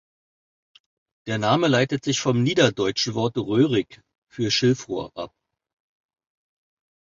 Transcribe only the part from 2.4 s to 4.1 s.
niederdeutschen Wort „Röhrig“